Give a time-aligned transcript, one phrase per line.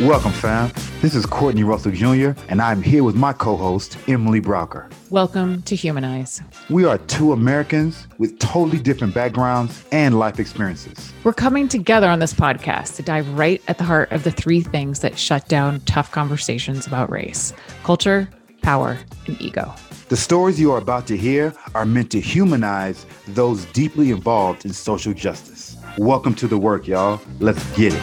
[0.00, 0.72] Welcome, fam.
[1.02, 4.90] This is Courtney Russell Jr., and I'm here with my co host, Emily Brocker.
[5.10, 6.40] Welcome to Humanize.
[6.70, 11.12] We are two Americans with totally different backgrounds and life experiences.
[11.22, 14.62] We're coming together on this podcast to dive right at the heart of the three
[14.62, 18.26] things that shut down tough conversations about race culture,
[18.62, 19.74] power, and ego.
[20.08, 24.72] The stories you are about to hear are meant to humanize those deeply involved in
[24.72, 25.76] social justice.
[25.98, 27.20] Welcome to the work, y'all.
[27.40, 28.00] Let's get it.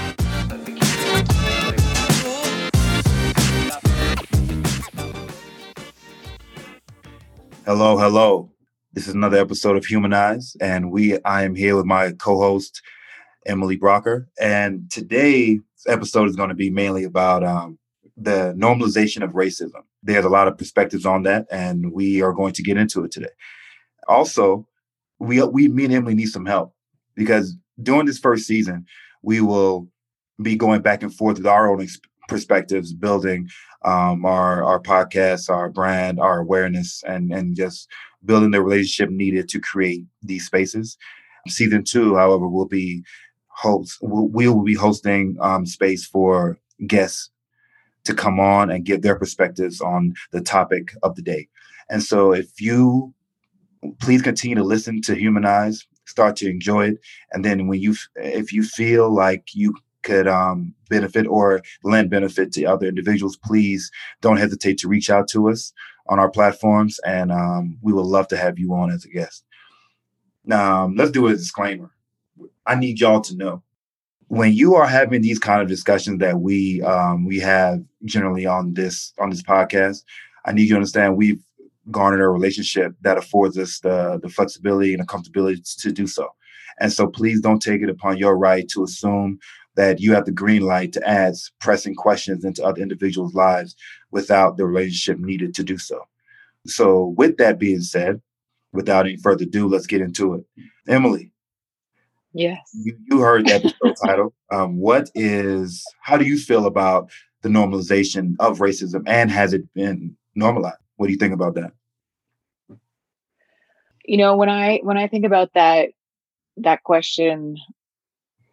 [7.66, 8.52] Hello, hello.
[8.91, 12.81] This is another episode of Humanize, and we I am here with my co-host
[13.45, 17.80] Emily Brocker, and today's episode is going to be mainly about um,
[18.17, 19.83] the normalization of racism.
[20.03, 23.11] There's a lot of perspectives on that, and we are going to get into it
[23.11, 23.30] today.
[24.09, 24.67] Also,
[25.19, 26.73] we we me and Emily need some help
[27.16, 28.86] because during this first season,
[29.22, 29.88] we will
[30.41, 33.47] be going back and forth with our own ex- perspectives, building
[33.86, 37.88] um, our our podcast, our brand, our awareness, and and just
[38.25, 40.97] building the relationship needed to create these spaces.
[41.47, 43.03] Season two, however, will be
[43.47, 43.97] host.
[44.02, 47.31] We will be hosting um, space for guests
[48.03, 51.47] to come on and give their perspectives on the topic of the day.
[51.89, 53.14] And so, if you
[54.02, 56.97] please continue to listen to Humanize, start to enjoy it,
[57.31, 62.52] and then when you, if you feel like you could um, benefit or lend benefit
[62.53, 63.91] to other individuals, please
[64.22, 65.73] don't hesitate to reach out to us
[66.08, 69.44] on our platforms, and um, we would love to have you on as a guest.
[70.45, 71.91] Now, um, let's do a disclaimer.
[72.66, 73.63] I need y'all to know
[74.28, 78.73] when you are having these kind of discussions that we um, we have generally on
[78.73, 80.03] this on this podcast.
[80.45, 81.44] I need you to understand we've
[81.91, 86.29] garnered a relationship that affords us the the flexibility and the comfortability to do so.
[86.79, 89.39] And so please don't take it upon your right to assume
[89.77, 93.75] that you have the green light to ask pressing questions into other individuals' lives
[94.11, 96.01] without the relationship needed to do so.
[96.66, 98.22] So, with that being said,
[98.73, 100.44] without any further ado, let's get into it.
[100.89, 101.31] Emily.
[102.33, 102.59] Yes.
[102.73, 104.33] You, you heard episode title.
[104.51, 107.09] Um, what is, how do you feel about
[107.41, 110.78] the normalization of racism and has it been normalized?
[110.97, 111.72] What do you think about that?
[114.07, 115.90] You know, when I when I think about that
[116.57, 117.57] that question,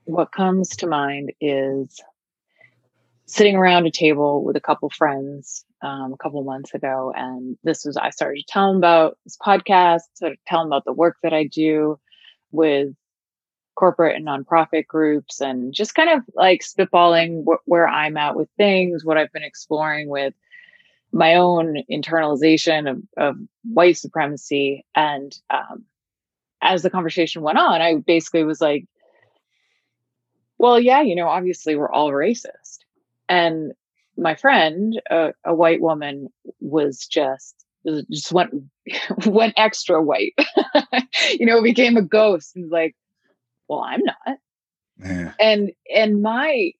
[0.04, 2.00] what comes to mind is
[3.26, 7.84] sitting around a table with a couple friends um, a couple months ago, and this
[7.84, 10.92] was I started to tell them about this podcast, sort of tell them about the
[10.92, 12.00] work that I do
[12.50, 12.88] with
[13.76, 18.48] corporate and nonprofit groups, and just kind of like spitballing wh- where I'm at with
[18.56, 20.34] things, what I've been exploring with
[21.14, 25.84] my own internalization of, of white supremacy, and um,
[26.60, 28.86] as the conversation went on, I basically was like,
[30.58, 32.78] well, yeah, you know, obviously we're all racist.
[33.28, 33.72] And
[34.18, 37.54] my friend, a, a white woman, was just
[38.10, 38.52] just went
[39.26, 40.34] went extra white.
[41.38, 42.96] you know, became a ghost and was like,
[43.68, 44.38] "Well, I'm not."
[44.98, 45.32] Yeah.
[45.38, 46.72] And and my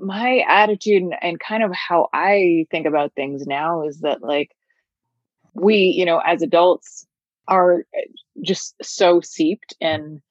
[0.00, 4.50] my attitude and, and kind of how I think about things now is that like
[5.54, 7.06] we, you know, as adults
[7.48, 7.84] are
[8.42, 10.22] just so seeped in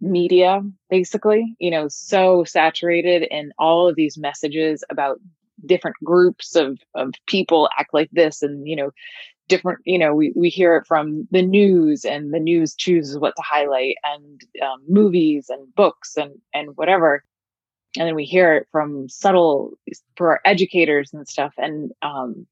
[0.00, 5.20] media basically you know so saturated in all of these messages about
[5.66, 8.90] different groups of of people act like this and you know
[9.48, 13.34] different you know we, we hear it from the news and the news chooses what
[13.36, 17.22] to highlight and um, movies and books and and whatever
[17.96, 19.72] and then we hear it from subtle
[20.16, 21.54] for our educators and stuff.
[21.58, 22.46] And um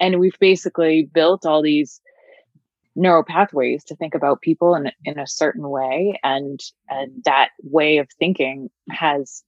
[0.00, 2.00] and we've basically built all these
[2.94, 6.18] neural pathways to think about people in, in a certain way.
[6.22, 9.42] And and that way of thinking has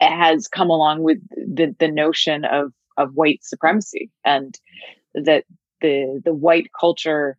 [0.00, 4.58] has come along with the the notion of of white supremacy and
[5.14, 5.44] that
[5.80, 7.38] the the white culture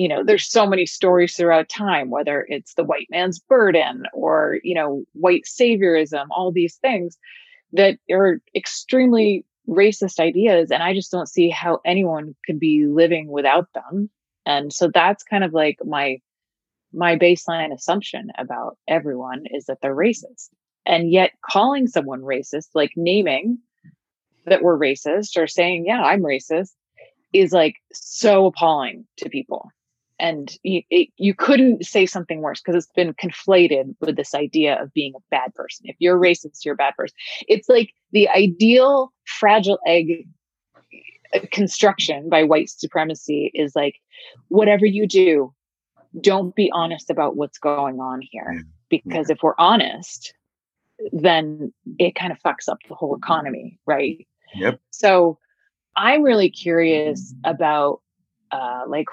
[0.00, 4.58] you know there's so many stories throughout time whether it's the white man's burden or
[4.62, 7.18] you know white saviorism all these things
[7.72, 13.28] that are extremely racist ideas and i just don't see how anyone could be living
[13.28, 14.08] without them
[14.46, 16.18] and so that's kind of like my
[16.92, 20.48] my baseline assumption about everyone is that they're racist.
[20.86, 23.58] And yet calling someone racist, like naming
[24.46, 26.72] that we're racist or saying, yeah, I'm racist
[27.32, 29.70] is like so appalling to people.
[30.20, 34.80] And you, it, you couldn't say something worse because it's been conflated with this idea
[34.80, 35.86] of being a bad person.
[35.86, 37.16] If you're racist, you're a bad person.
[37.48, 40.26] It's like the ideal fragile egg
[41.52, 43.94] construction by white supremacy is like
[44.48, 45.54] whatever you do
[46.20, 48.64] don't be honest about what's going on here.
[48.88, 50.34] Because if we're honest,
[51.12, 54.26] then it kind of fucks up the whole economy, right?
[54.54, 54.80] Yep.
[54.90, 55.38] So
[55.96, 58.00] I'm really curious about
[58.50, 59.06] uh, like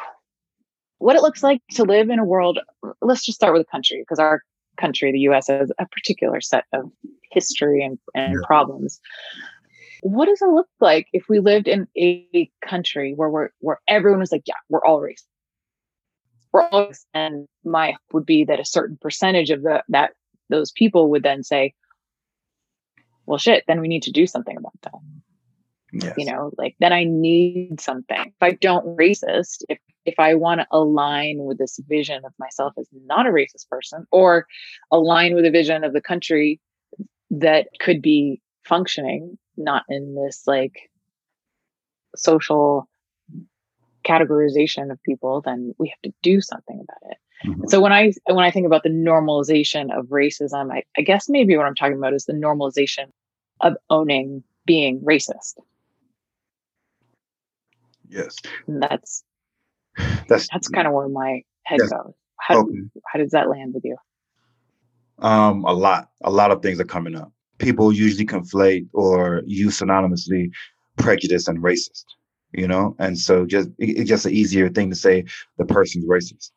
[1.08, 2.60] what it looks like to live in a world.
[3.02, 4.44] Let's just start with a country because our
[4.76, 6.92] country, the US, has a particular set of
[7.32, 8.46] history and, and yeah.
[8.46, 9.00] problems.
[10.02, 14.20] What does it look like if we lived in a country where we're where everyone
[14.20, 15.24] was like, yeah, we're all racist.
[16.52, 17.06] We're all racist.
[17.14, 20.12] and my hope would be that a certain percentage of the that
[20.50, 21.74] those people would then say,
[23.26, 24.92] well shit, then we need to do something about that.
[25.94, 26.16] Yes.
[26.18, 28.20] You know, like then I need something.
[28.20, 32.74] If I don't racist, if if I want to align with this vision of myself
[32.78, 34.48] as not a racist person or
[34.92, 36.62] align with a vision of the country
[37.30, 40.90] that could be functioning, not in this like
[42.16, 42.88] social
[44.06, 47.18] categorization of people, then we have to do something about it.
[47.46, 47.68] Mm-hmm.
[47.68, 51.56] So when I when I think about the normalization of racism, I, I guess maybe
[51.56, 53.12] what I'm talking about is the normalization
[53.62, 55.56] of owning being racist.
[58.10, 58.36] Yes.
[58.68, 59.24] And that's
[60.28, 61.90] that's that's kind of where my head yes.
[61.90, 62.14] goes.
[62.40, 62.78] How, okay.
[63.12, 63.98] how does that land with you?
[65.20, 66.10] Um, a lot.
[66.24, 67.32] A lot of things are coming up.
[67.58, 70.52] People usually conflate or use synonymously
[70.98, 72.06] prejudice and racist,
[72.54, 72.96] you know?
[73.00, 75.26] And so just it's just an easier thing to say
[75.58, 76.52] the person's racist.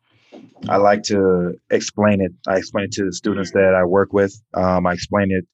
[0.69, 2.33] I like to explain it.
[2.47, 4.41] I explain it to the students that I work with.
[4.55, 5.47] Um, I explain it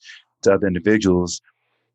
[0.43, 1.41] to other individuals.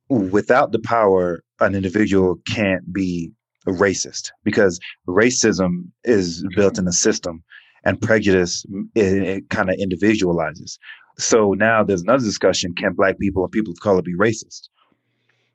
[0.09, 3.31] Without the power, an individual can't be
[3.67, 7.43] racist because racism is built in the system
[7.83, 8.65] and prejudice
[8.95, 10.77] it, it kind of individualizes.
[11.17, 14.69] So now there's another discussion: Can black people and people of color be racist?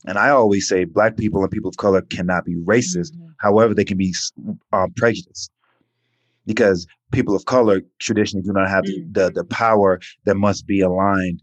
[0.06, 3.12] And I always say black people and people of color cannot be racist.
[3.12, 3.28] Mm-hmm.
[3.38, 4.14] However, they can be
[4.72, 5.50] um, prejudiced
[6.46, 9.12] because people of color traditionally do not have mm-hmm.
[9.12, 11.42] the, the power that must be aligned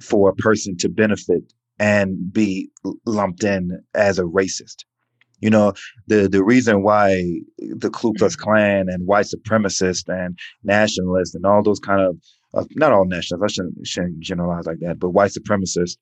[0.00, 2.70] for a person to benefit and be
[3.06, 4.84] lumped in as a racist.
[5.40, 5.74] You know,
[6.06, 8.42] the the reason why the Ku Klux mm-hmm.
[8.42, 12.16] Klan and white supremacists and nationalists and all those kind of
[12.54, 15.98] uh, not all nationalists, I shouldn't, shouldn't generalize like that, but white supremacists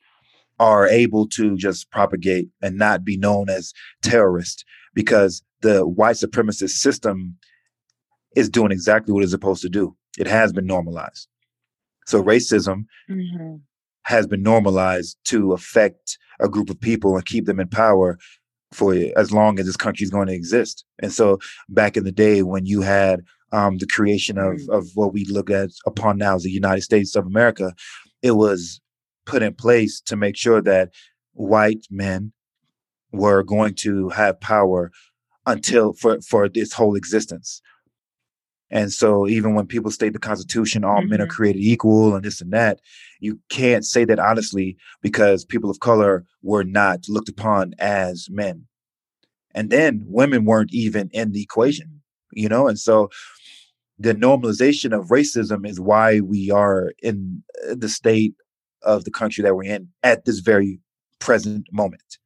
[0.60, 3.72] are able to just propagate and not be known as
[4.02, 4.64] terrorists
[4.94, 7.36] because the white supremacist system
[8.36, 9.96] is doing exactly what it's supposed to do.
[10.19, 11.28] It has been normalized.
[12.06, 13.56] So racism mm-hmm.
[14.04, 18.19] has been normalized to affect a group of people and keep them in power
[18.74, 20.84] for as long as this country is going to exist.
[21.00, 21.38] And so
[21.68, 23.20] back in the day when you had
[23.52, 24.68] um, the creation of, mm.
[24.76, 27.72] of what we look at upon now as the United States of America,
[28.22, 28.80] it was
[29.26, 30.90] put in place to make sure that
[31.32, 32.32] white men
[33.12, 34.90] were going to have power
[35.46, 37.62] until for, for this whole existence.
[38.74, 41.10] And so even when people state the Constitution, all mm-hmm.
[41.10, 41.36] men are mm-hmm.
[41.36, 42.80] created equal and this and that,
[43.20, 48.66] you can't say that honestly because people of color were not looked upon as men.
[49.54, 52.66] And then women weren't even in the equation, you know?
[52.66, 53.10] And so
[53.96, 58.34] the normalization of racism is why we are in uh, the state
[58.82, 60.80] of the country that we're in at this very
[61.20, 62.18] present moment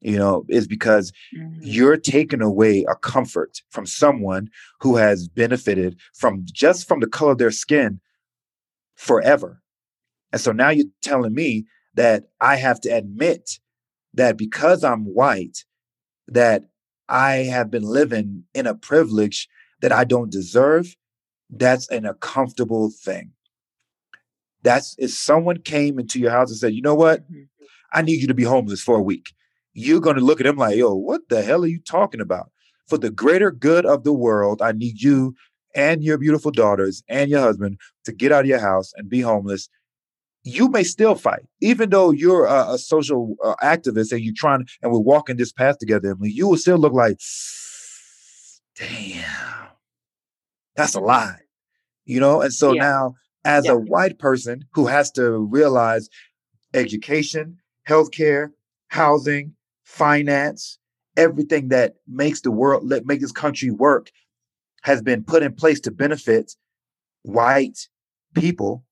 [0.00, 1.58] you know, is because mm-hmm.
[1.60, 4.48] you're taking away a comfort from someone
[4.80, 8.00] who has benefited from just from the color of their skin
[8.96, 9.60] forever.
[10.32, 13.58] And so now you're telling me that I have to admit
[14.14, 15.64] that because I'm white,
[16.28, 16.64] that
[17.08, 19.48] I have been living in a privilege
[19.80, 20.96] that I don't deserve.
[21.50, 23.32] That's an uncomfortable thing.
[24.62, 27.22] That's if someone came into your house and said, you know what?
[27.24, 27.42] Mm-hmm.
[27.92, 29.32] I need you to be homeless for a week
[29.72, 32.50] you're going to look at him like, yo, what the hell are you talking about?
[32.88, 35.34] For the greater good of the world, I need you
[35.74, 39.20] and your beautiful daughters and your husband to get out of your house and be
[39.20, 39.68] homeless.
[40.42, 44.66] You may still fight, even though you're a, a social uh, activist and you're trying,
[44.82, 46.10] and we're walking this path together.
[46.10, 47.18] Emily, you will still look like,
[48.76, 49.68] damn,
[50.74, 51.40] that's a lie,
[52.06, 52.40] you know.
[52.40, 52.82] And so yeah.
[52.82, 53.72] now, as yeah.
[53.72, 56.08] a white person who has to realize
[56.72, 58.48] education, healthcare,
[58.88, 59.54] housing,
[59.90, 60.78] finance,
[61.16, 64.10] everything that makes the world, let make this country work,
[64.82, 66.54] has been put in place to benefit
[67.22, 67.88] white
[68.34, 68.84] people.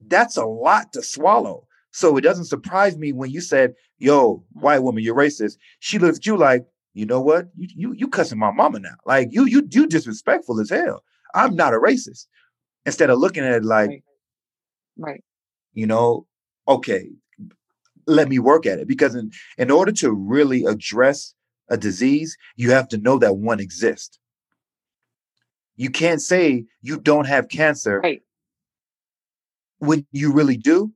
[0.00, 1.66] That's a lot to swallow.
[1.92, 6.16] So it doesn't surprise me when you said, "Yo, white woman, you're racist." She looks
[6.18, 6.64] at you like,
[6.94, 7.48] "You know what?
[7.54, 8.96] You you you cussing my mama now?
[9.04, 11.04] Like you you you disrespectful as hell.
[11.34, 12.26] I'm not a racist."
[12.86, 14.02] Instead of looking at it like, right,
[14.96, 15.24] right.
[15.74, 16.26] you know,
[16.66, 17.10] okay,
[18.06, 21.34] let me work at it because in, in order to really address
[21.68, 24.18] a disease you have to know that one exists
[25.76, 28.22] You can't say you don't have cancer Right.
[29.78, 30.92] when you really do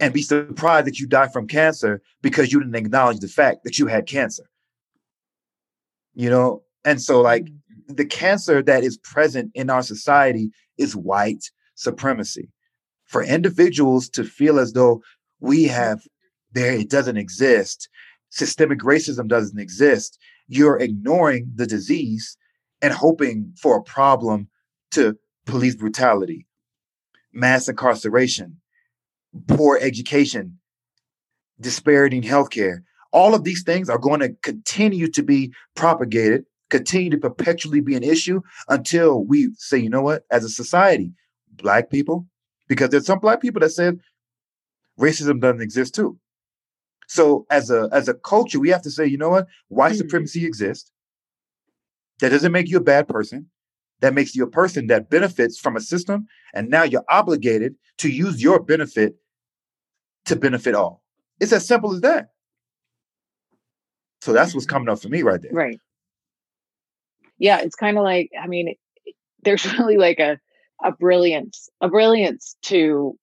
[0.00, 3.78] and be surprised that you die from cancer because you didn't acknowledge the fact that
[3.78, 4.44] you had cancer.
[6.14, 7.94] You know, and so like Mm-hmm.
[7.94, 12.48] the cancer that is present in our society is white supremacy.
[13.04, 15.02] For individuals to feel as though
[15.40, 16.00] we have
[16.56, 17.88] there, it doesn't exist,
[18.30, 22.36] systemic racism doesn't exist, you're ignoring the disease
[22.82, 24.48] and hoping for a problem
[24.92, 26.46] to police brutality,
[27.32, 28.60] mass incarceration,
[29.46, 30.58] poor education,
[31.60, 32.80] disparity in healthcare.
[33.12, 37.94] All of these things are going to continue to be propagated, continue to perpetually be
[37.94, 41.12] an issue until we say, you know what, as a society,
[41.52, 42.26] black people,
[42.68, 44.00] because there's some black people that said
[44.98, 46.18] racism doesn't exist too.
[47.06, 49.98] So as a as a culture, we have to say, you know what, white Mhm.
[49.98, 50.90] supremacy exists.
[52.20, 53.50] That doesn't make you a bad person.
[54.00, 58.08] That makes you a person that benefits from a system, and now you're obligated to
[58.10, 59.16] use your benefit
[60.26, 61.02] to benefit all.
[61.40, 62.30] It's as simple as that.
[64.20, 65.52] So that's what's coming up for me right there.
[65.52, 65.78] Right.
[67.38, 68.74] Yeah, it's kind of like I mean,
[69.42, 70.38] there's really like a
[70.84, 73.18] a brilliance, a brilliance to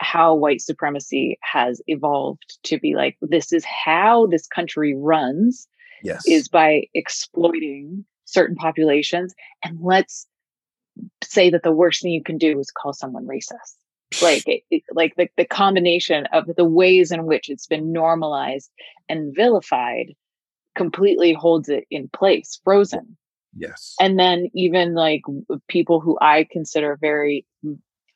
[0.00, 5.66] how white supremacy has evolved to be like this is how this country runs
[6.04, 6.22] Yes.
[6.28, 10.28] is by exploiting certain populations and let's
[11.24, 13.74] say that the worst thing you can do is call someone racist
[14.22, 18.70] like it, it- like the, the combination of the ways in which it's been normalized
[19.08, 20.14] and vilified
[20.76, 23.16] completely holds it in place frozen
[23.56, 23.96] yes.
[24.00, 25.22] and then even like
[25.68, 27.44] people who i consider very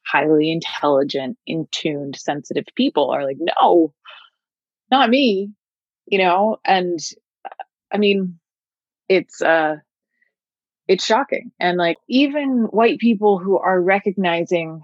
[0.06, 3.92] highly intelligent in tuned sensitive people are like no
[4.90, 5.50] not me
[6.06, 6.58] you know?
[6.64, 6.98] And
[7.92, 8.38] i mean
[9.08, 9.76] it's uh
[10.88, 11.52] it's shocking.
[11.60, 14.82] And like even white people who are recognizing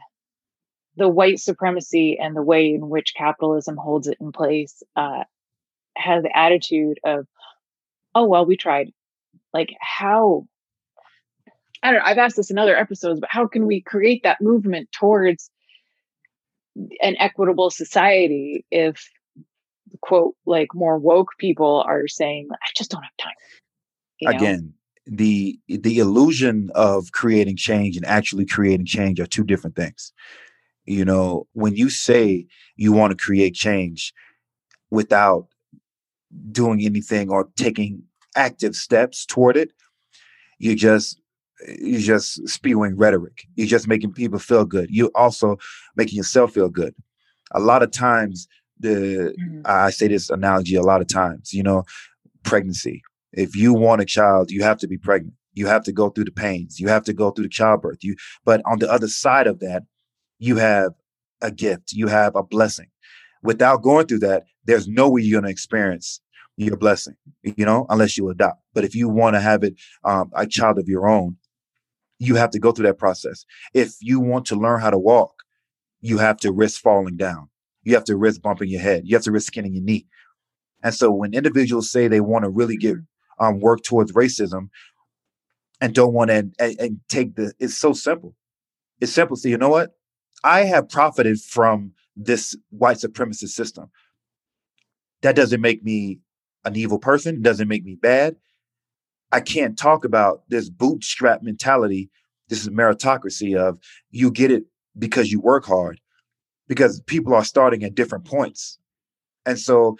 [0.96, 5.25] the white supremacy and the way in which capitalism holds it in place uh
[5.96, 7.26] have the attitude of
[8.14, 8.92] oh well we tried.
[9.52, 10.46] Like how
[11.82, 12.04] I don't know.
[12.04, 15.50] I've asked this in other episodes, but how can we create that movement towards
[17.00, 19.08] an equitable society if
[20.00, 23.32] quote like more woke people are saying, I just don't have time.
[24.20, 24.37] You know?
[24.37, 24.75] Again,
[25.06, 30.12] the the illusion of creating change and actually creating change are two different things.
[30.85, 34.12] You know, when you say you want to create change
[34.90, 35.47] without
[36.50, 38.02] doing anything or taking
[38.37, 39.73] active steps toward it,
[40.58, 41.20] you're just
[41.66, 43.46] you're just spewing rhetoric.
[43.56, 44.90] You're just making people feel good.
[44.90, 45.56] You're also
[45.96, 46.94] making yourself feel good.
[47.52, 48.46] A lot of times,
[48.78, 49.62] the Mhm.
[49.64, 51.52] I say this analogy a lot of times.
[51.52, 51.84] You know,
[52.44, 53.02] pregnancy.
[53.32, 55.34] If you want a child, you have to be pregnant.
[55.54, 56.80] You have to go through the pains.
[56.80, 57.98] You have to go through the childbirth.
[58.02, 59.82] You, but on the other side of that,
[60.38, 60.92] you have
[61.42, 61.92] a gift.
[61.92, 62.88] You have a blessing.
[63.42, 66.20] Without going through that, there's no way you're going to experience
[66.56, 67.14] your blessing.
[67.42, 68.62] You know, unless you adopt.
[68.74, 69.74] But if you want to have it,
[70.04, 71.36] um, a child of your own,
[72.18, 73.44] you have to go through that process.
[73.75, 75.42] If you want to learn how to walk,
[76.00, 77.48] you have to risk falling down.
[77.82, 79.02] You have to risk bumping your head.
[79.04, 80.06] You have to risk skinning your knee.
[80.82, 82.96] And so when individuals say they want to really get
[83.38, 84.68] um, work towards racism
[85.80, 88.34] and don't want to and, and take the, it's so simple.
[89.00, 89.37] It's simple.
[89.37, 89.92] So you know what?
[90.44, 93.90] I have profited from this white supremacist system.
[95.22, 96.18] That doesn't make me
[96.64, 97.37] an evil person.
[97.37, 98.37] It doesn't make me bad.
[99.32, 102.11] I can't talk about this bootstrap mentality.
[102.49, 103.78] This is meritocracy of
[104.11, 104.64] you get it
[104.99, 106.00] because you work hard,
[106.66, 108.78] because people are starting at different points.
[109.44, 109.97] And so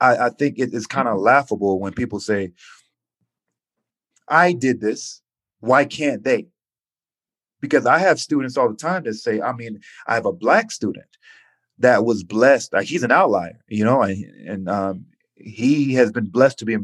[0.00, 2.52] I, I think it is kind of laughable when people say,
[4.28, 5.22] I did this.
[5.60, 6.48] Why can't they?
[7.60, 10.70] Because I have students all the time that say, I mean, I have a black
[10.70, 11.06] student
[11.78, 12.72] that was blessed.
[12.72, 16.76] Like he's an outlier, you know, and, and um, he has been blessed to be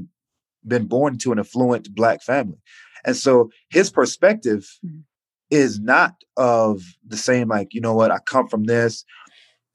[0.67, 2.59] been born to an affluent black family.
[3.05, 5.05] And so his perspective Mhm.
[5.51, 9.05] is not of the same, like, you know what, I come from this.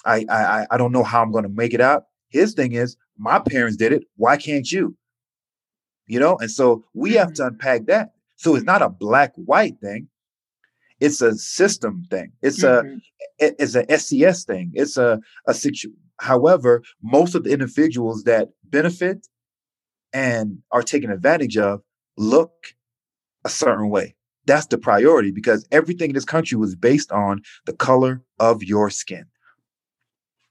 [0.06, 2.04] I I I don't know how I'm gonna make it out.
[2.30, 4.04] His thing is, my parents did it.
[4.18, 4.96] Why can't you?
[6.08, 8.12] You know, and so we have to unpack that.
[8.36, 10.08] So it's not a black white thing.
[11.00, 12.32] It's a system thing.
[12.42, 13.01] It's a Mhm.
[13.39, 14.72] it- it's a SES thing.
[14.75, 15.92] It's a a situ.
[16.22, 19.27] However, most of the individuals that benefit
[20.15, 21.81] and are taken advantage of
[22.17, 22.74] look
[23.43, 24.15] a certain way.
[24.45, 28.89] That's the priority because everything in this country was based on the color of your
[28.89, 29.25] skin.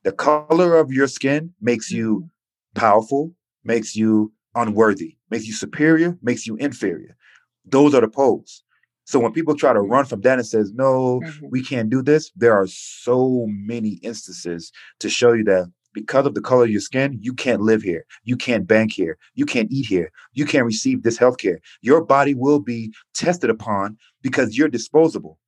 [0.02, 2.28] The color of your skin makes you
[2.74, 3.32] powerful,
[3.64, 7.16] makes you unworthy, makes you superior, makes you inferior.
[7.64, 8.62] Those are the poles.
[9.06, 11.50] So when people try to run from that and says, no, Mhm.
[11.50, 16.34] we can't do this, there are so many instances to show you that because of
[16.34, 18.04] the color of your skin, you can't live here.
[18.24, 19.16] You can't bank here.
[19.34, 20.10] You can't eat here.
[20.34, 21.60] You can't receive this health care.
[21.80, 25.38] Your body will be tested upon because you're disposable.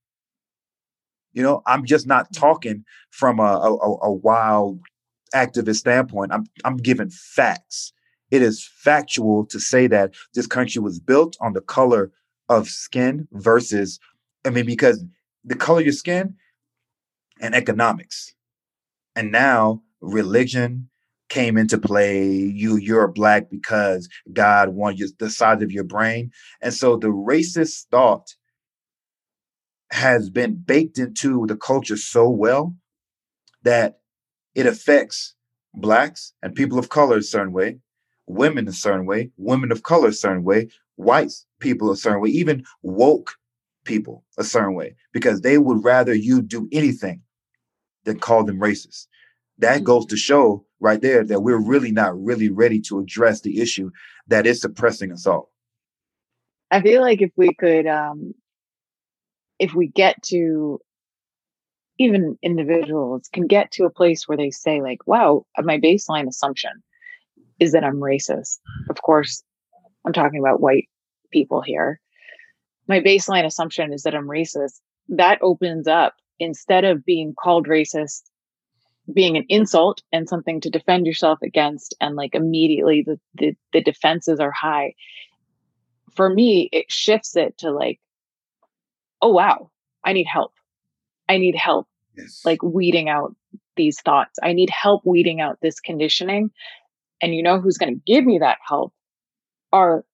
[1.32, 2.38] You know, I'm just not mm.
[2.38, 4.80] talking from a, a, a- a wild
[5.34, 6.32] activist standpoint.
[6.32, 7.92] I'm I'm giving facts.
[8.30, 12.10] It is factual to say that this country was built on the color
[12.48, 14.00] of skin versus,
[14.44, 15.04] I mean, because
[15.44, 16.34] the color of your skin
[17.40, 18.34] and economics.
[19.14, 20.88] And now religion
[21.28, 22.28] came into play.
[22.28, 26.30] You you're black because God wanted the size of your brain.
[26.62, 28.34] And so the racist thought
[29.90, 32.74] has been baked into the culture so well
[33.62, 33.98] that
[34.54, 35.34] it affects
[35.74, 37.78] blacks and people of color a certain way,
[38.26, 42.30] women a certain way, women of color a certain way, whites people a certain way,
[42.30, 43.32] even woke
[43.84, 47.22] people a certain way, because they would rather you do anything
[48.04, 49.06] than call them racist.
[49.58, 53.60] That goes to show right there that we're really not really ready to address the
[53.60, 53.90] issue
[54.28, 55.50] that is suppressing us all.
[56.70, 58.34] I feel like if we could, um,
[59.58, 60.80] if we get to
[61.98, 66.82] even individuals can get to a place where they say like, wow, my baseline assumption
[67.58, 68.58] is that I'm racist.
[68.90, 69.42] Of course,
[70.04, 70.88] I'm talking about white
[71.32, 72.00] people here.
[72.88, 74.80] My baseline assumption is that I'm racist.
[75.08, 78.22] That opens up instead of being called racist,
[79.12, 83.82] being an insult and something to defend yourself against, and like immediately the the, the
[83.82, 84.94] defenses are high.
[86.12, 88.00] For me, it shifts it to like,
[89.20, 89.70] oh wow,
[90.04, 90.52] I need help.
[91.28, 92.40] I need help Yes.
[92.46, 93.36] like weeding out
[93.76, 94.38] these thoughts.
[94.42, 96.50] I need help weeding out this conditioning.
[97.20, 98.94] And you know who's going to give me that help
[99.72, 100.04] are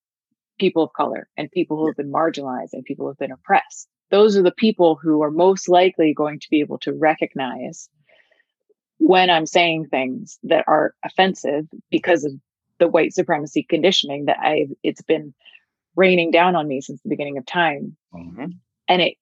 [0.59, 3.89] people of color and people who have been marginalized and people who have been oppressed.
[4.11, 7.89] Those are the people who are most likely going to be able to recognize
[9.07, 12.33] when I'm saying things that are offensive because of
[12.79, 15.35] the white supremacy conditioning that I it's been
[15.97, 18.53] raining down on me since the beginning of time Mhm.
[18.89, 19.15] and it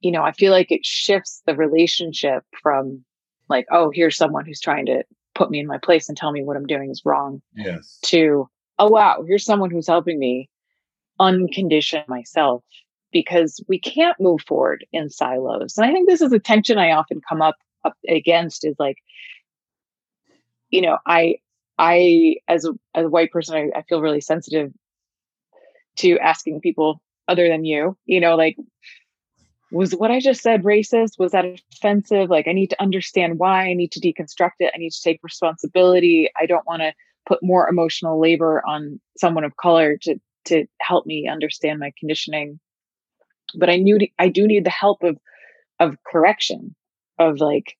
[0.00, 3.02] you know i feel like it shifts the relationship from
[3.48, 5.02] like oh here's someone who's trying to
[5.34, 7.98] put me in my place and tell me what i'm doing is wrong Yes.
[8.04, 8.48] to
[8.78, 10.48] oh wow here's someone who's helping me
[11.18, 12.62] uncondition myself
[13.12, 16.92] because we can't move forward in silos and i think this is a tension i
[16.92, 18.98] often come up, up against is like
[20.70, 21.36] you know i
[21.78, 24.72] i as a, as a white person I, I feel really sensitive
[25.96, 28.56] to asking people other than you you know like
[29.72, 31.18] was what I just said racist?
[31.18, 32.28] Was that offensive?
[32.28, 33.68] Like, I need to understand why.
[33.68, 34.72] I need to deconstruct it.
[34.74, 36.28] I need to take responsibility.
[36.36, 36.92] I don't want to
[37.26, 42.58] put more emotional labor on someone of color to to help me understand my conditioning.
[43.54, 45.18] But I knew I do need the help of
[45.78, 46.74] of correction
[47.20, 47.76] of like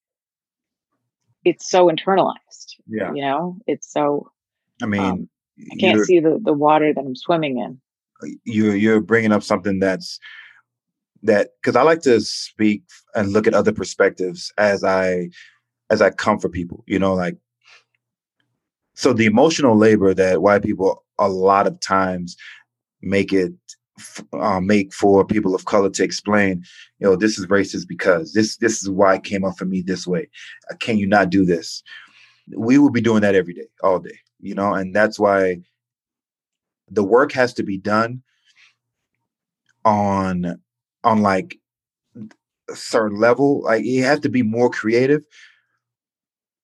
[1.44, 2.76] it's so internalized.
[2.87, 3.12] Yeah.
[3.12, 4.31] You know, it's so
[4.83, 5.29] I mean, Um,
[5.72, 7.81] I can't see the the water that I'm swimming in.
[8.44, 10.18] you're you're bringing up something that's
[11.22, 12.83] that because I like to speak
[13.14, 15.31] and look at other perspectives as I
[15.90, 16.85] as I comfort people.
[16.87, 17.37] You know, like
[18.94, 22.37] so the emotional labor that white people a lot of times
[23.03, 23.53] make it
[24.33, 26.65] uh, make for people of color to explain.
[26.99, 29.83] You know, this is racist because this this is why it came up for me
[29.83, 30.29] this way.
[30.71, 31.83] Uh, Can you not do this?
[32.57, 34.19] We will be doing that every day, all day.
[34.41, 35.59] You know, and that's why
[36.91, 38.23] the work has to be done
[39.85, 40.61] on
[41.05, 41.59] on like
[42.71, 45.23] a certain level like it has to be more creative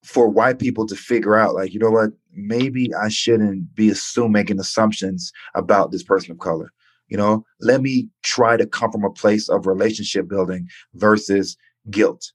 [0.04, 4.32] for white people to figure out like you know what maybe i shouldn't be assuming
[4.32, 6.72] making assumptions about this person of color
[7.08, 11.56] you know let me try to come from a place of relationship building versus
[11.90, 12.32] guilt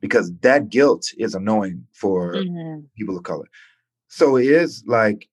[0.00, 2.84] because that guilt is annoying for Mhm.
[2.96, 3.46] people of color
[4.08, 5.28] so it is like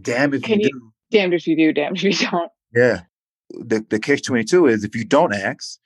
[0.00, 2.52] damn if Can you you- do Damned if you do, damned if you don't.
[2.74, 3.00] yeah.
[3.48, 5.78] The the catch 22 is if you don't ask,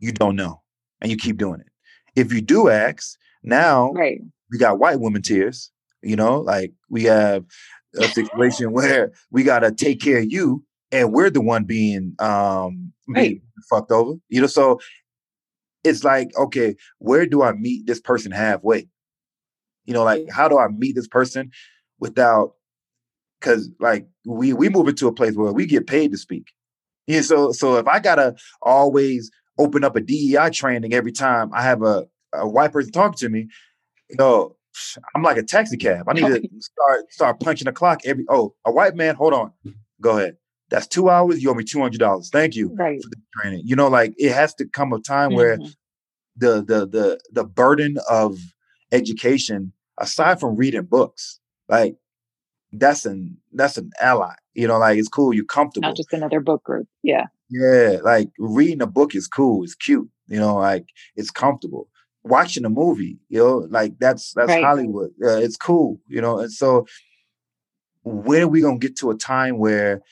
[0.00, 0.60] you don't know.
[1.00, 1.68] And you keep doing it.
[2.16, 4.20] If you do ask, now Right.
[4.50, 5.70] we got white women tears,
[6.02, 7.44] you know, like we have
[7.94, 12.92] a situation where we gotta take care of you and we're the one being um
[13.12, 14.14] being fucked over.
[14.28, 14.80] You know, so
[15.84, 18.88] it's like, okay, where do I meet this person halfway?
[19.84, 21.50] You know, like how do I meet this person
[22.00, 22.54] without
[23.40, 26.52] because like we we move into a place where we get paid to speak.
[27.06, 31.62] Yeah, so so if I gotta always open up a DEI training every time I
[31.62, 33.48] have a, a white person talking to me,
[34.10, 34.56] you know,
[35.14, 36.08] I'm like a taxi cab.
[36.08, 39.52] I need to start start punching the clock every oh, a white man, hold on.
[40.00, 40.36] Go ahead.
[40.68, 41.42] That's two hours.
[41.42, 42.28] You owe me two hundred dollars.
[42.30, 43.00] Thank you right.
[43.02, 43.62] for the training.
[43.64, 45.74] You know, like it has to come a time where Mhm.
[46.36, 48.38] the the the the burden of
[48.92, 51.96] education, aside from reading books, like
[52.72, 54.34] that's an that's an ally.
[54.54, 55.32] You know, like it's cool.
[55.32, 55.88] You're comfortable.
[55.88, 56.88] Not just another book group.
[57.02, 57.26] Yeah.
[57.48, 59.62] Yeah, like reading a book is cool.
[59.62, 60.08] It's cute.
[60.26, 61.88] You know, like it's comfortable.
[62.24, 64.64] Watching a movie, you know, like that's that's Right.
[64.64, 65.12] Hollywood.
[65.22, 66.00] Uh, it's cool.
[66.08, 66.86] You know, and so
[68.02, 70.02] when are we gonna get to a time where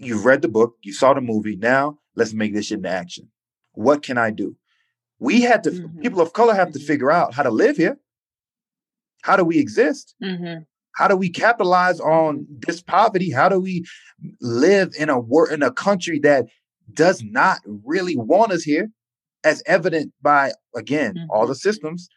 [0.00, 3.30] you've read the book, you saw the movie, now let's make this shit into action.
[3.72, 4.56] What can I do?
[5.18, 5.70] We had to.
[5.70, 6.02] Mhm.
[6.02, 6.86] People of color have to Mhm.
[6.86, 7.98] figure out how to live here.
[9.22, 10.14] How do we exist?
[10.22, 10.62] Mm-hmm.
[10.96, 13.30] How do we capitalize on this poverty?
[13.30, 13.84] How do we
[14.40, 16.46] live in a wor- in a country that
[16.92, 18.90] does not really want us here,
[19.44, 22.08] as evident by again all the systems?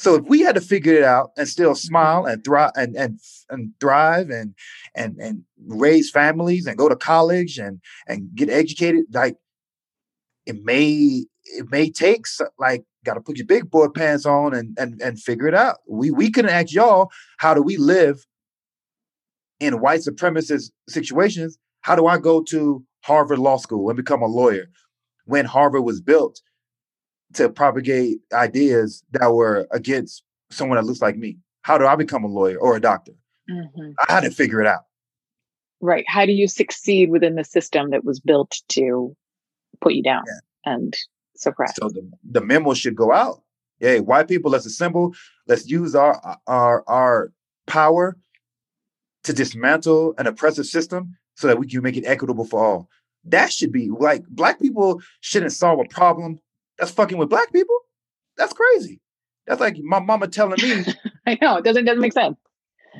[0.00, 3.20] So if we had to figure it out and still smile and thrive and and
[3.50, 4.54] and thrive and
[4.94, 9.36] and and raise families and go to college and and get educated, like
[10.46, 12.24] it may it may take
[12.58, 15.76] like got to put your big boy pants on and and and figure it out.
[15.86, 18.24] We we couldn't ask y'all how do we live
[19.60, 21.58] in white supremacist situations.
[21.82, 24.64] How do I go to Harvard Law School and become a lawyer
[25.26, 26.40] when Harvard was built
[27.34, 31.38] to propagate ideas that were against someone that looks like me?
[31.62, 33.12] How do I become a lawyer or a doctor?
[33.50, 33.92] Mm-hmm.
[34.08, 34.84] I had to figure it out.
[35.80, 36.04] Right.
[36.06, 39.16] How do you succeed within the system that was built to
[39.80, 40.22] put you down
[40.64, 40.94] and
[41.36, 41.74] suppress?
[41.76, 43.42] So the, the memo should go out.
[43.78, 45.14] Hey, white people, let's assemble.
[45.46, 47.32] Let's use our our our
[47.66, 48.18] power
[49.24, 52.88] to dismantle an oppressive system so that we can make it equitable for all.
[53.24, 56.38] That should be like black people shouldn't solve a problem
[56.80, 57.76] that's fucking with black people.
[58.36, 59.00] That's crazy.
[59.46, 60.84] That's like my mama telling me,
[61.26, 62.36] I know it doesn't doesn't make sense.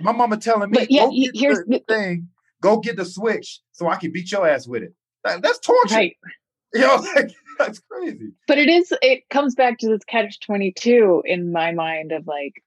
[0.03, 2.29] my mama telling me, But yeah, go get here's the thing,
[2.63, 4.95] go get the switch so I can beat your ass with it.
[5.25, 5.95] That- that's torture.
[5.97, 6.17] Right.
[6.73, 8.31] You know, like, that's crazy.
[8.47, 12.63] But it is it comes back to this catch 22 in my mind of like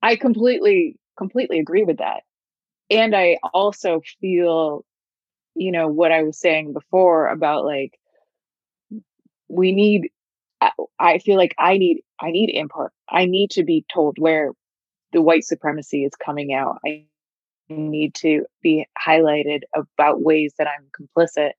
[0.00, 2.22] I completely completely agree with that.
[2.90, 4.86] And I also feel
[5.54, 7.98] you know what I was saying before about like
[9.48, 10.10] we need
[10.98, 12.90] I, feel like I need I need input.
[13.08, 14.52] I need to be told where
[15.12, 16.78] the white supremacy is coming out.
[16.86, 17.04] I
[17.68, 21.52] need to be highlighted about ways that I'm complicit.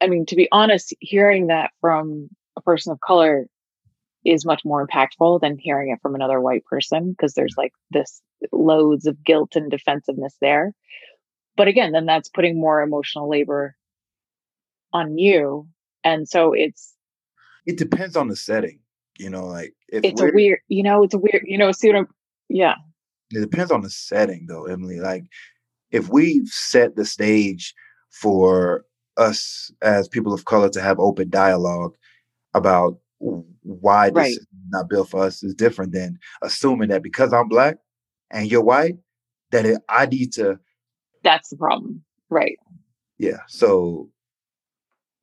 [0.00, 3.46] I mean, to be honest, hearing that from a person of color
[4.24, 8.20] is much more impactful than hearing it from another white person because there's like this
[8.52, 10.72] loads of guilt and defensiveness there.
[11.56, 13.76] But again, then that's putting more emotional labor
[14.92, 15.68] on you.
[16.04, 16.95] And so it's
[17.66, 18.80] It depends on the setting.
[19.18, 21.88] You know, like if it's a weird, you know, it's a weird, you know, see
[21.88, 22.08] what I'm
[22.48, 22.74] yeah.
[23.32, 25.24] it depends on the setting though emily like
[25.90, 27.74] if we've set the stage
[28.10, 28.84] for
[29.16, 31.96] us as people of color to have open dialogue
[32.54, 32.98] about
[33.62, 34.30] why this Right.
[34.30, 37.78] is not built for us is different than assuming that because i'm black
[38.30, 38.96] and you're white
[39.50, 40.58] that it, i need to
[41.24, 42.04] That's the problem.
[42.30, 42.58] Right.
[43.18, 44.08] yeah so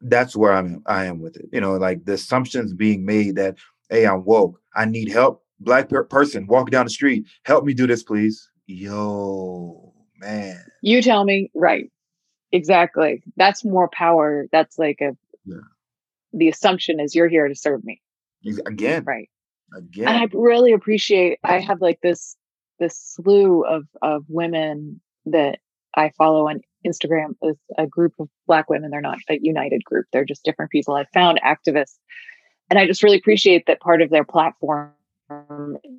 [0.04, 3.56] that's where i'm i am with it you know like the assumptions being made that
[3.90, 7.74] hey i'm woke i need help black per- person walk down the street help me
[7.74, 11.90] do this please yo man You tell me, right.
[12.52, 13.24] Exactly.
[13.36, 14.48] That's more power.
[14.52, 15.58] That's like a Yeah.
[16.34, 18.02] the assumption is you're here to serve me.
[18.68, 19.30] Again Right.
[19.76, 22.36] again and i really appreciate i have like this
[22.80, 25.60] this slew of of women that
[25.96, 30.06] i follow on instagram is a group of black women they're not a united group
[30.12, 31.98] they're just different people i found activists
[32.70, 34.92] and i just really appreciate that part of their platform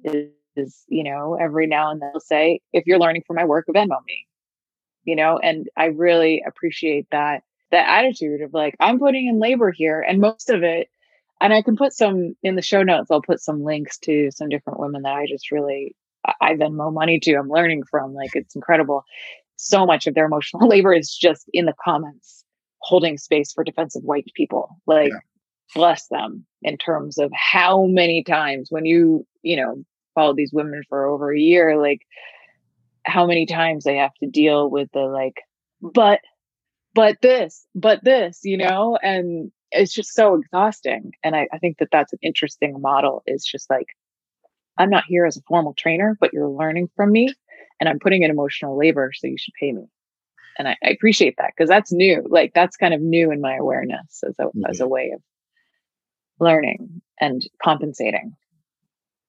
[0.04, 3.44] is, is you know every now and then they'll say if you're learning from my
[3.44, 4.26] work venmo me
[5.04, 9.72] you know and i really appreciate that that attitude of like i'm putting in labor
[9.72, 10.88] here and most of it
[11.40, 13.10] and I can put some in the show notes.
[13.10, 15.94] I'll put some links to some different women that I just really
[16.40, 17.34] I Venmo money to.
[17.34, 18.14] I'm learning from.
[18.14, 19.04] Like it's incredible.
[19.56, 22.44] So much of their emotional labor is just in the comments,
[22.78, 24.80] holding space for defensive white people.
[24.86, 25.18] Like Yeah.
[25.74, 30.82] bless them in terms of how many times when you you know followed these women
[30.88, 32.00] for over a year, like
[33.04, 35.36] how many times they have to deal with the like,
[35.80, 36.20] but
[36.94, 41.10] but this, but this, you know, and it's just so exhausting.
[41.24, 43.86] And I, I think that that's an interesting model is just like,
[44.78, 47.34] I'm not here as a formal trainer, but you're learning from me
[47.80, 49.10] and I'm putting in emotional labor.
[49.14, 49.86] So you should pay me.
[50.58, 52.24] And I, I appreciate that because that's new.
[52.28, 55.20] Like that's kind of new in my awareness as a, as a way of
[56.38, 58.34] learning and compensating.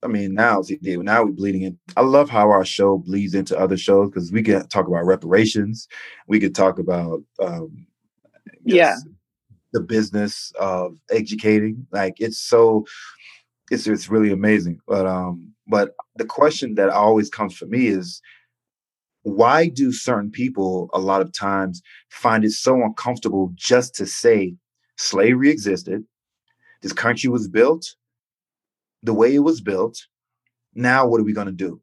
[0.03, 1.79] I mean, now see, now we're bleeding in.
[1.97, 5.87] I love how our show bleeds into other shows because we can talk about reparations,
[6.27, 7.87] we could talk about um,
[8.63, 8.97] yeah
[9.73, 11.87] the business of educating.
[11.91, 12.85] Like it's so,
[13.71, 14.79] it's it's really amazing.
[14.87, 18.21] But um, but the question that always comes for me is,
[19.23, 24.55] why do certain people a lot of times find it so uncomfortable just to say
[24.97, 26.03] slavery existed,
[26.81, 27.95] this country was built
[29.01, 30.05] the way it was built.
[30.73, 31.81] Now, what are we going to do?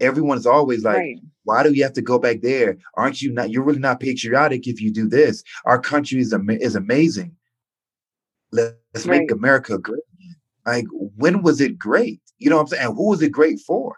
[0.00, 1.18] Everyone's always like, right.
[1.44, 2.76] why do we have to go back there?
[2.94, 3.50] Aren't you not?
[3.50, 5.42] You're really not patriotic if you do this.
[5.64, 7.34] Our country is, am- is amazing.
[8.52, 9.20] Let's right.
[9.20, 10.02] make America great.
[10.66, 12.20] Like, when was it great?
[12.44, 12.86] You know what I'm saying?
[12.86, 13.96] And who was it great for?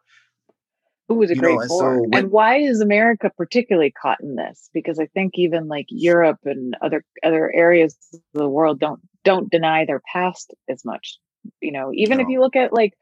[1.09, 1.81] Who was it you great know, and for?
[1.81, 4.71] So when, and why is America particularly caught in this?
[4.73, 9.51] Because I think even like Europe and other other areas of the world don't don't
[9.51, 11.19] deny their past as much
[11.61, 12.23] you know even no.
[12.23, 12.95] if you look at like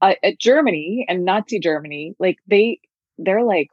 [0.00, 2.78] uh, at germany and nazi germany like they
[3.18, 3.68] they're like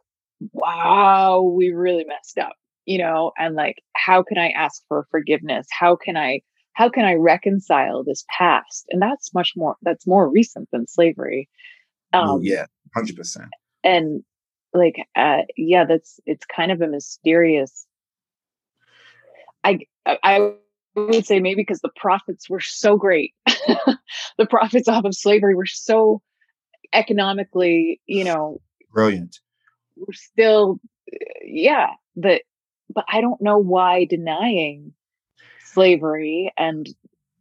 [0.53, 2.53] wow we really messed up
[2.85, 6.41] you know and like how can i ask for forgiveness how can i
[6.73, 11.49] how can i reconcile this past and that's much more that's more recent than slavery
[12.13, 12.65] um yeah
[12.97, 13.47] 100%
[13.83, 14.23] and
[14.73, 17.85] like uh yeah that's it's kind of a mysterious
[19.63, 20.53] i i
[20.95, 23.33] would say maybe because the profits were so great.
[23.45, 26.21] the profits off of slavery were so
[26.93, 29.39] economically, you know, brilliant.
[29.95, 30.79] We're still,
[31.43, 32.41] yeah, but
[32.93, 34.93] but I don't know why denying
[35.73, 36.87] slavery and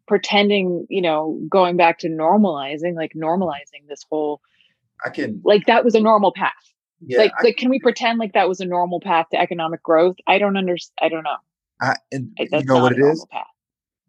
[0.07, 4.41] pretending, you know, going back to normalizing, like normalizing this whole.
[5.05, 6.53] I can like that was a normal path.
[7.01, 9.83] Yeah, like, I, like, can we pretend like that was a normal path to economic
[9.83, 10.17] growth?
[10.27, 10.99] I don't understand.
[11.01, 11.37] I don't know.
[11.81, 13.25] I, and you know what it is?
[13.31, 13.47] Path.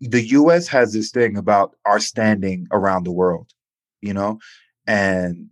[0.02, 0.68] The U.S.
[0.68, 3.52] has this thing about our standing around the world,
[4.02, 4.40] you know,
[4.88, 5.48] and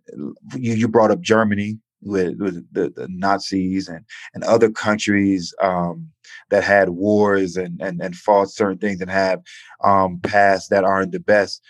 [0.57, 6.09] you, you brought up Germany with, with the, the, Nazis and and other countries um,
[6.49, 9.41] that had wars and, and and fought certain things and have
[9.83, 11.61] um, passed that aren't the best.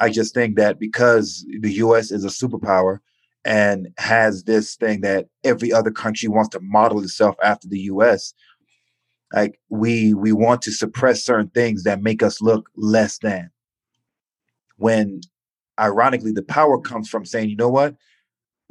[0.00, 2.10] I just think that because the U.S.
[2.10, 2.98] is a superpower
[3.44, 8.34] and has this thing that every other country wants to model itself after the U.S
[9.32, 13.50] like we we want to suppress certain things that make us look less than
[14.76, 15.20] when
[15.78, 17.94] ironically the power comes from saying you know what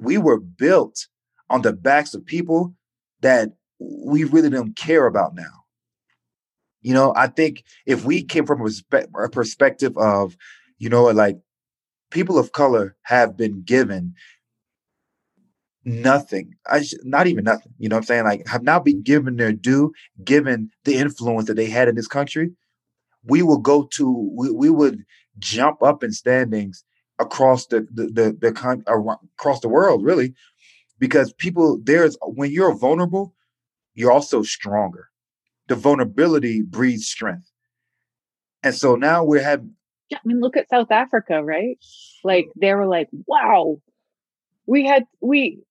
[0.02, 1.08] we were built
[1.50, 2.74] on the backs of people
[3.22, 5.64] that we really don't care about now
[6.82, 10.36] you know i think if we came from a, respe- a perspective of
[10.80, 11.38] you know like
[12.12, 14.14] people of color have been given
[15.84, 16.56] nothing.
[16.70, 17.74] I sh- not even nothing.
[17.80, 18.24] You know what I'm saying?
[18.26, 22.08] Like have not been given their due, given the influence that they had in this
[22.08, 22.52] country.
[23.24, 25.04] We will go to we, we would
[25.40, 26.84] jump up in standings
[27.22, 30.34] across the the the, the con- across the world, really,
[31.00, 33.36] because people there's when you're vulnerable,
[33.94, 35.10] you're also stronger.
[35.68, 37.50] The vulnerability breeds strength.
[38.64, 39.76] And so now we're having
[40.10, 41.78] yeah, I mean, look at South Africa, right?
[42.24, 43.78] Like they were like, wow,
[44.66, 45.62] we had we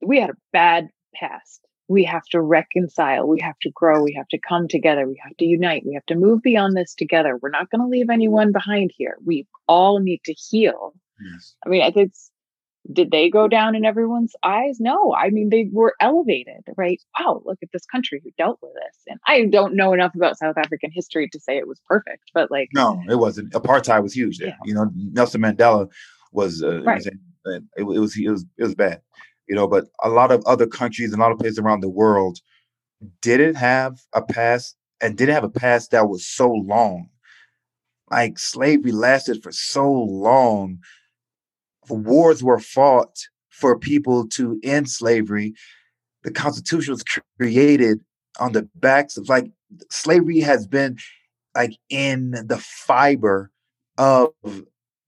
[0.00, 1.60] we had a bad past
[1.90, 5.36] we have to reconcile we have to grow we have to come together we have
[5.36, 7.36] to unite we have to move beyond this together.
[7.36, 9.16] We're not going to leave anyone behind here.
[9.24, 10.94] We all need to heal.
[11.20, 11.54] Yes.
[11.66, 12.30] i mean it's
[12.90, 14.78] did they go down in everyone's eyes?
[14.80, 15.14] No.
[15.14, 17.00] I mean they were elevated right?
[17.18, 18.96] Wow look at this country who dealt with this.
[19.08, 22.52] And i don't know enough about south african history to say it was perfect but
[22.52, 23.52] like no it wasn't.
[23.52, 24.48] Apartheid was huge there.
[24.48, 24.54] Yeah.
[24.64, 25.88] you know nelson mandela
[26.32, 26.98] was, uh, right.
[26.98, 29.00] was it, it, was it was it was bad,
[29.50, 29.66] you know.
[29.66, 32.38] But a lot of other countries and a lot of places around the world
[33.20, 37.08] didn't have a past and didn't have a past that was so long.
[38.10, 40.78] Like slavery lasted for so long.
[41.88, 43.16] Wars were fought
[43.48, 45.54] for people to end slavery.
[46.22, 47.04] The Constitution was
[47.38, 48.00] created
[48.38, 49.50] on the backs of like
[49.90, 50.96] slavery has been
[51.54, 53.50] like in the fiber
[53.98, 54.30] of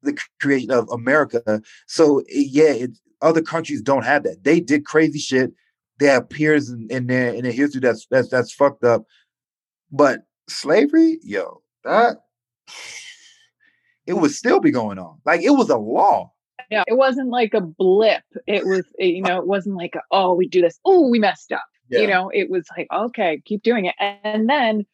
[0.02, 1.62] the creation of America.
[1.86, 2.86] So yeah,
[3.22, 4.44] other countries don't have that.
[4.44, 5.52] They did crazy shit.
[5.98, 9.04] They have peers in, in their in their history that's that's that's fucked up.
[9.90, 12.18] But slavery, yo, that
[14.06, 15.18] it would still be going on.
[15.24, 16.32] Like it was a law.
[16.70, 18.22] Yeah, it wasn't like a blip.
[18.46, 20.78] It was, eh, you know, it wasn't like, oh, we do this.
[20.84, 21.64] Oh, we messed up.
[21.90, 22.00] Yeah.
[22.00, 23.94] You know, it was like, okay, keep doing it.
[23.98, 24.86] And then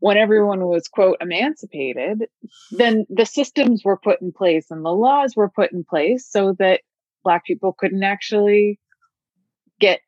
[0.00, 2.24] when everyone was quote emancipated
[2.70, 6.54] then the systems were put in place and the laws were put in place so
[6.58, 6.80] that
[7.26, 8.78] black people couldn't actually
[9.80, 10.00] get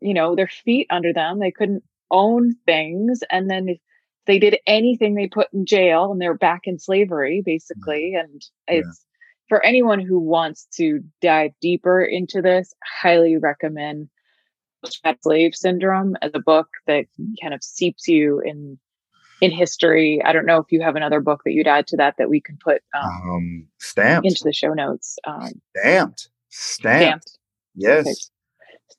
[0.00, 3.78] you know their feet under them they couldn't own things and then if
[4.26, 9.04] they did anything they put in jail and they're back in slavery basically and it's
[9.52, 14.08] for anyone who wants to dive deeper into this, highly recommend
[15.20, 17.04] Slave Syndrome as a book that
[17.38, 18.78] kind of seeps you in
[19.42, 20.22] in history.
[20.24, 22.40] I don't know if you have another book that you'd add to that that we
[22.40, 25.18] can put um, um stamped into the show notes.
[25.26, 26.30] Um, stamped.
[26.52, 27.28] Stamped.
[27.28, 27.38] stamped.
[27.74, 28.06] Yes.
[28.06, 28.14] Okay.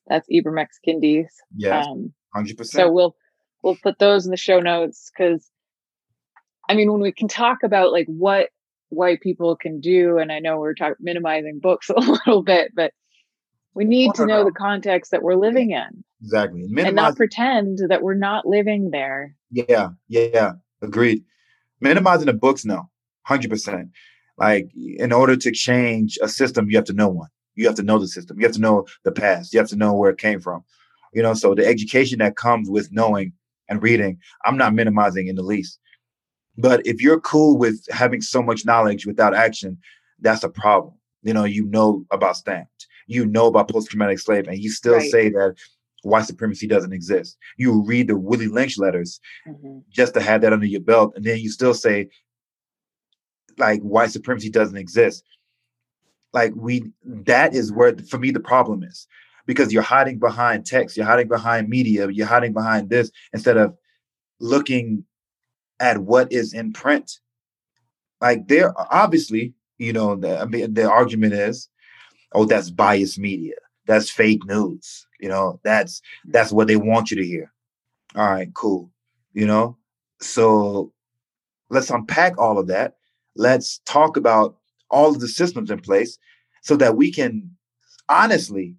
[0.07, 0.79] That's Ibram X.
[0.85, 1.31] Kendi's.
[1.55, 1.85] Yes.
[1.87, 2.65] Um, 100%.
[2.65, 3.15] So we'll
[3.61, 5.47] we'll put those in the show notes because
[6.67, 8.49] I mean when we can talk about like what
[8.89, 12.91] white people can do, and I know we're talking minimizing books a little bit, but
[13.75, 16.03] we need to know the context that we're living in.
[16.21, 16.61] Exactly.
[16.67, 19.35] Minimize- and not pretend that we're not living there.
[19.51, 21.23] Yeah, yeah, agreed.
[21.81, 22.89] Minimizing the books, no,
[23.27, 23.89] 100%.
[24.37, 27.29] Like, in order to change a system, you have to know one.
[27.55, 28.39] You have to know the system.
[28.39, 29.53] You have to know the past.
[29.53, 30.63] You have to know where it came from.
[31.13, 33.33] You know, so the education that comes with knowing
[33.69, 35.79] and reading, I'm not minimizing in the least.
[36.57, 39.77] But if you're cool with having so much knowledge without action,
[40.19, 40.93] that's a problem.
[41.23, 44.95] You know, you know about stamped, you know about post traumatic slave, and you still
[44.95, 45.09] right.
[45.09, 45.55] say that
[46.03, 47.37] white supremacy doesn't exist.
[47.57, 49.79] You read the Willie Lynch letters mm-hmm.
[49.89, 52.09] just to have that under your belt, and then you still say
[53.57, 55.23] like white supremacy doesn't exist.
[56.33, 59.07] Like we, that is where for me the problem is
[59.45, 63.75] because you're hiding behind text, you're hiding behind media, you're hiding behind this instead of
[64.39, 65.05] looking
[65.79, 67.19] at what is in print.
[68.21, 71.69] Like there, obviously, you know, the, I mean, the argument is,
[72.33, 75.05] oh, that's biased media, that's fake news.
[75.19, 77.51] You know, that's that's what they want you to hear.
[78.15, 78.91] All right, cool.
[79.33, 79.77] You know,
[80.19, 80.91] so
[81.69, 82.95] let's unpack all of that.
[83.35, 84.57] Let's talk about
[84.93, 86.17] all of the systems in place
[86.61, 87.49] so that we can
[88.07, 88.75] honestly,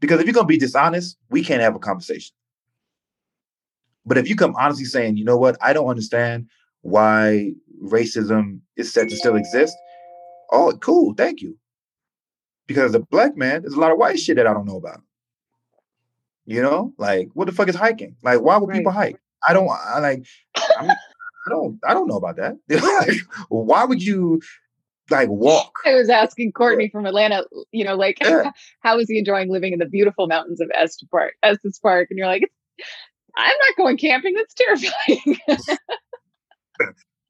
[0.00, 2.34] because if you're gonna be dishonest, we can't have a conversation.
[4.04, 6.48] But if you come honestly saying, you know what, I don't understand
[6.82, 9.76] why racism is said to still exist.
[10.50, 11.56] Oh, cool, thank you.
[12.66, 14.76] Because as a black man, there's a lot of white shit that I don't know
[14.76, 15.00] about.
[16.44, 18.16] You know, like what the fuck is hiking?
[18.22, 18.78] Like, why would right.
[18.78, 19.16] people hike?
[19.46, 20.26] I don't I like.
[20.78, 20.90] I, mean,
[21.46, 21.78] I don't.
[21.86, 22.56] I don't know about that.
[22.68, 23.16] like,
[23.48, 24.40] why would you
[25.12, 25.78] like walk?
[25.86, 27.44] I was asking Courtney from Atlanta.
[27.70, 28.50] You know, like yeah.
[28.80, 31.34] how is he enjoying living in the beautiful mountains of Estes Park?
[31.42, 32.50] Estes Park, and you're like,
[33.36, 34.34] I'm not going camping.
[34.34, 35.38] That's terrifying.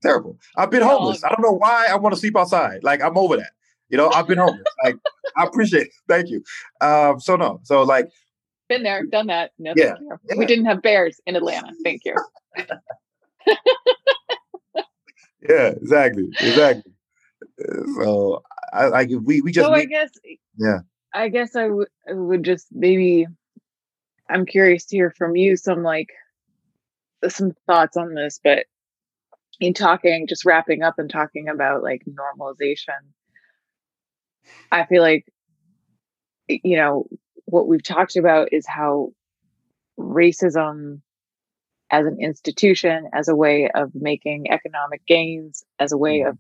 [0.02, 0.38] Terrible.
[0.56, 1.22] I've been homeless.
[1.22, 2.82] I don't know why I want to sleep outside.
[2.82, 3.52] Like I'm over that.
[3.88, 4.64] You know, I've been homeless.
[4.84, 4.96] like
[5.36, 5.92] I appreciate it.
[6.08, 6.42] Thank you.
[6.80, 8.08] Um, so no, so like
[8.68, 9.52] been there, done that.
[9.58, 10.36] No, yeah, yeah.
[10.36, 11.72] We didn't have bears in Atlanta.
[11.84, 12.16] Thank you.
[15.48, 16.28] yeah, exactly.
[16.40, 16.92] Exactly.
[17.58, 20.10] So I like we we just So I guess
[20.56, 20.78] yeah.
[21.14, 23.26] I guess I would would just maybe
[24.28, 26.08] I'm curious to hear from you some like
[27.28, 28.66] some thoughts on this, but
[29.60, 32.98] in talking, just wrapping up and talking about like normalization,
[34.70, 35.26] I feel like,
[36.48, 37.06] you know,
[37.44, 39.12] what we've talked about is how
[39.98, 41.00] racism
[41.90, 46.30] as an institution, as a way of making economic gains, as a way mm-hmm.
[46.30, 46.38] of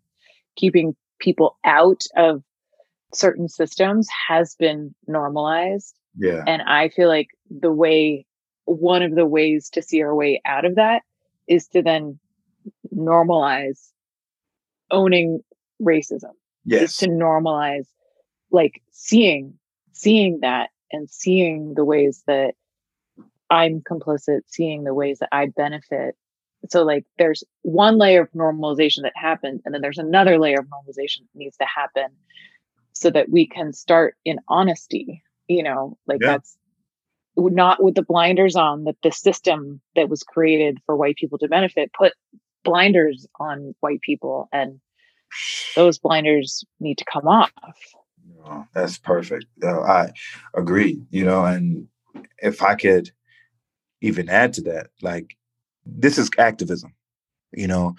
[0.56, 2.42] keeping people out of
[3.14, 5.94] certain systems has been normalized.
[6.16, 6.42] Yeah.
[6.46, 8.26] And I feel like the way,
[8.64, 11.02] one of the ways to see our way out of that
[11.46, 12.18] is to then
[12.94, 13.90] normalize
[14.90, 15.40] owning
[15.80, 16.32] racism.
[16.64, 16.82] Yes.
[16.82, 17.86] Is to normalize
[18.50, 19.54] like seeing,
[19.92, 22.54] seeing that and seeing the ways that
[23.50, 26.14] I'm complicit, seeing the ways that I benefit.
[26.68, 30.66] So like there's one layer of normalization that happens and then there's another layer of
[30.66, 32.08] normalization that needs to happen
[32.92, 35.96] so that we can start in honesty you know?
[36.06, 36.32] Like yeah.
[36.32, 36.56] that's
[37.36, 41.48] not with the blinders on that the system that was created for white people to
[41.48, 42.12] benefit put
[42.64, 44.80] blinders on white people and
[45.74, 47.50] those blinders need to come off.
[48.44, 49.46] Oh, that's perfect.
[49.64, 50.12] I
[50.54, 51.88] agree you know and
[52.38, 53.10] if i could
[54.00, 55.36] even add to that like
[55.84, 56.92] this is activism
[57.52, 57.94] you know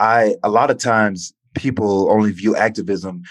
[0.00, 3.22] i a lot of times people only view activism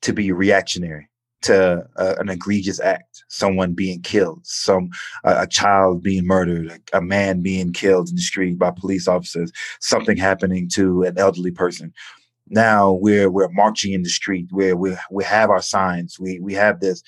[0.00, 1.08] to be reactionary
[1.42, 4.90] to an egregious act, someone being killed, some
[5.24, 9.52] a child being murdered, a, a, man being killed in the street by police officers,
[9.80, 11.92] something happening to an elderly person.
[12.48, 16.54] Now we're we're marching in the street where we we have our signs, we we
[16.54, 17.02] have this.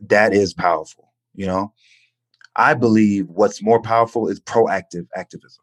[0.00, 1.72] That is powerful, you know.
[2.56, 5.62] I believe what's more powerful is proactive activism.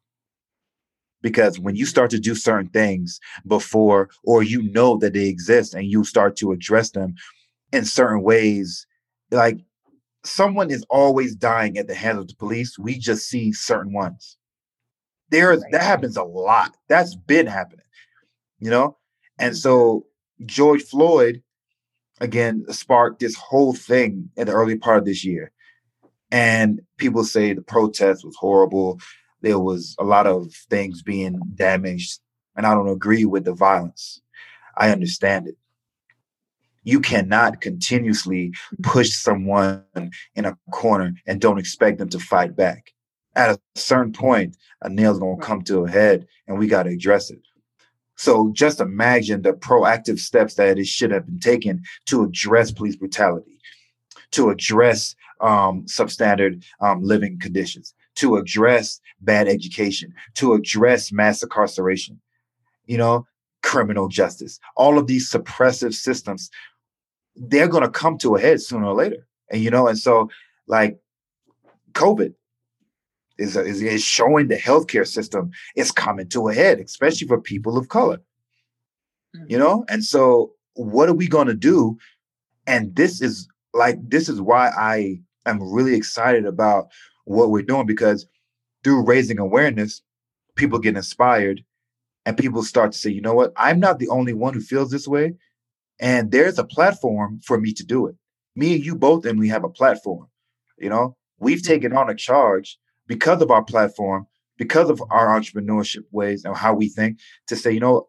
[1.22, 5.74] Because when you start to do certain things before, or you know that they exist
[5.74, 7.16] and you start to address them,
[7.72, 8.86] in certain ways.
[9.32, 9.60] Like
[10.24, 12.78] someone is always dying at the hands of the police.
[12.78, 14.38] We just see certain ones.
[15.30, 16.76] There is that happens a lot.
[16.90, 17.86] That's been happening,
[18.60, 18.98] you know?
[19.40, 20.06] And so
[20.42, 20.46] mm-hmm.
[20.48, 21.42] George Floyd,
[22.20, 25.52] again, sparked this whole thing in the early part of this year.
[26.32, 29.00] And people say the protest was horrible.
[29.42, 32.20] There was a lot of things being damaged.
[32.56, 34.22] And I don't agree with the violence.
[34.78, 35.56] I understand it.
[36.84, 39.84] You cannot continuously push someone
[40.36, 42.92] in a corner and don't expect them to fight back.
[43.36, 47.30] At a certain point, a nail's gonna come to a head and we gotta address
[47.30, 47.42] it.
[48.18, 52.96] So just imagine the proactive steps that it should have been taken to address police
[52.96, 53.60] brutality,
[54.32, 62.20] to address um, substandard um, living conditions, to address bad education, to address mass incarceration,
[62.86, 63.26] you know,
[63.64, 64.60] criminal justice.
[64.76, 66.50] All of these suppressive systems,
[67.36, 69.28] they're going to come to a head sooner or later.
[69.52, 70.30] And, you know, and so
[70.68, 71.00] like
[71.94, 72.34] COVID,
[73.42, 77.78] is, is, is showing the healthcare system is coming to a head, especially for people
[77.78, 78.18] of color.
[79.36, 79.46] Mm-hmm.
[79.50, 81.98] You know, and so what are we going to do?
[82.68, 86.88] And this is like this is why I am really excited about
[87.26, 88.28] what we're doing because
[88.84, 90.02] through raising awareness,
[90.56, 91.64] people get inspired
[92.26, 94.92] and people start to say, you know what, I'm not the only one who feels
[94.92, 95.36] this way.
[96.00, 98.16] And there's a platform for me to do it.
[98.56, 100.28] Me and you both, and we have a platform.
[100.78, 101.74] You know, we've mm-hmm.
[101.74, 104.26] taken on a charge because of our platform,
[104.58, 108.08] because of our entrepreneurship ways and how we think, to say, you know,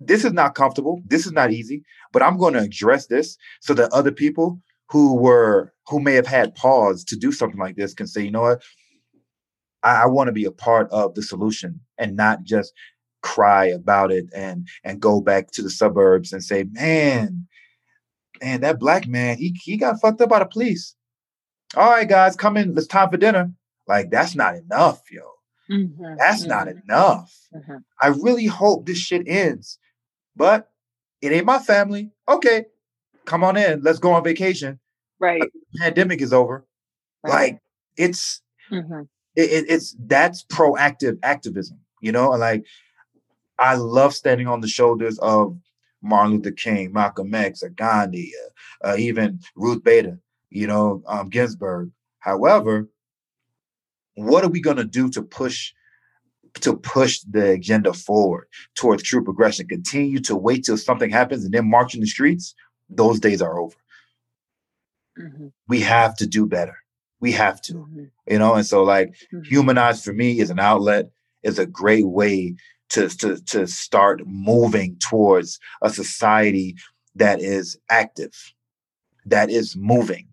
[0.00, 1.82] this is not comfortable, this is not easy,
[2.12, 4.60] but I'm going to address this so that other people
[4.90, 8.30] who were who may have had pause to do something like this can say, you
[8.30, 8.62] know what,
[9.82, 12.72] I, I want to be a part of the solution and not just
[13.22, 17.46] cry about it and and go back to the suburbs and say, man,
[18.42, 20.94] man, that black man, he he got fucked up by the police.
[21.76, 22.76] All right, guys, come in.
[22.76, 23.52] It's time for dinner.
[23.86, 25.22] Like that's not enough, yo.
[25.70, 26.16] Mm-hmm.
[26.16, 26.50] That's mm-hmm.
[26.50, 27.34] not enough.
[27.54, 27.76] Mm-hmm.
[28.00, 29.78] I really hope this shit ends,
[30.34, 30.70] but
[31.20, 32.10] it ain't my family.
[32.28, 32.66] Okay,
[33.28, 33.82] come on in.
[33.82, 34.80] Let's go on vacation.
[35.20, 35.42] Right.
[35.76, 36.66] Pandemic is over.
[37.22, 37.32] Right.
[37.32, 37.58] Like
[37.96, 38.40] it's
[38.72, 39.02] mm-hmm.
[39.36, 42.30] it, it's that's proactive activism, you know.
[42.30, 42.64] Like
[43.58, 45.56] I love standing on the shoulders of
[46.02, 48.32] Martin Luther King, Malcolm X, Gandhi,
[48.84, 50.18] uh, uh, even Ruth Bader,
[50.50, 51.90] you know, um, Ginsburg.
[52.20, 52.88] However,
[54.14, 55.72] what are we going to do to push
[56.60, 59.68] to push the agenda forward towards true progression?
[59.68, 62.54] Continue to wait till something happens and then march in the streets?
[62.88, 63.76] Those days are over.
[65.18, 65.48] Mm-hmm.
[65.68, 66.76] We have to do better.
[67.20, 68.04] We have to, mm-hmm.
[68.28, 68.54] you know.
[68.54, 69.42] And so, like, mm-hmm.
[69.42, 71.10] humanize for me is an outlet.
[71.42, 72.54] is a great way
[72.90, 76.76] to to to start moving towards a society
[77.16, 78.32] that is active,
[79.26, 80.28] that is moving.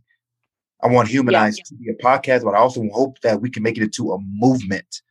[0.84, 1.78] I want Humanize yeah, yeah.
[1.78, 4.20] to be a podcast, but I also hope that we can make it into a
[4.20, 5.02] movement,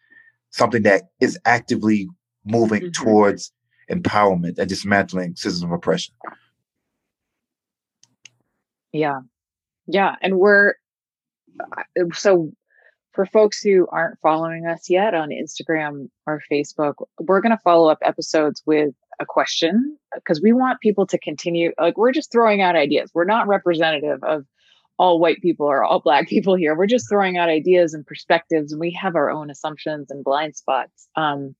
[0.50, 2.08] something that is actively
[2.44, 3.04] moving mm-hmm.
[3.04, 3.52] towards
[3.90, 6.14] empowerment and dismantling systems of oppression.
[8.94, 9.20] Yeah.
[9.86, 10.14] Yeah.
[10.22, 10.74] And we're
[11.60, 12.52] uh, uh, so
[13.12, 17.90] for folks who aren't following us yet on Instagram or Facebook, we're going to follow
[17.90, 21.72] up episodes with a question uh, because we want people to continue.
[21.78, 23.10] Like, we're just throwing out ideas.
[23.14, 24.44] We're not representative of
[24.96, 26.76] all white people or all black people here.
[26.76, 30.56] We're just throwing out ideas and perspectives, and we have our own assumptions and blind
[30.56, 31.08] spots.
[31.16, 31.56] Um,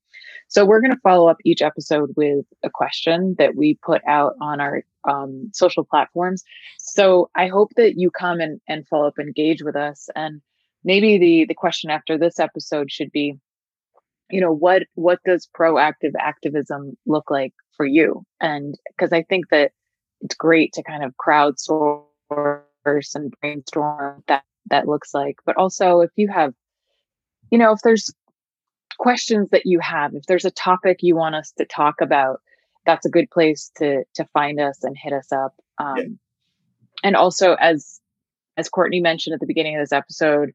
[0.49, 4.35] so we're going to follow up each episode with a question that we put out
[4.41, 6.45] on our um, social platforms.
[6.79, 10.41] So I hope that you come and, and follow up, engage with us, and
[10.85, 13.39] maybe the the question after this episode should be,
[14.31, 18.25] you know, what what does proactive activism look like for you?
[18.41, 19.73] And because I think that
[20.25, 26.11] it's great to kind of crowdsource and brainstorm that that looks like but also if
[26.17, 26.53] you have
[27.51, 28.12] you know if there's
[28.99, 32.40] questions that you have if there's a topic you want us to talk about
[32.86, 36.05] that's a good place to to find us and hit us up um, yeah.
[37.03, 38.01] and also as
[38.57, 40.53] as courtney mentioned at the beginning of this episode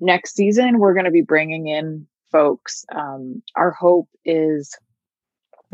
[0.00, 4.76] next season we're going to be bringing in folks um, our hope is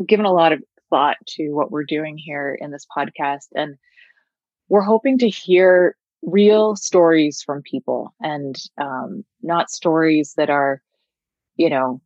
[0.05, 3.77] given a lot of thought to what we're doing here in this podcast and
[4.69, 10.81] we're hoping to hear real stories from people and um, not stories that are,
[11.55, 12.01] you know,